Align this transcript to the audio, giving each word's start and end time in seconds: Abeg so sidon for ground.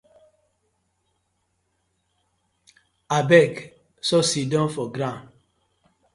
Abeg 3.19 3.53
so 4.09 4.17
sidon 4.29 4.67
for 4.73 4.87
ground. 4.95 5.27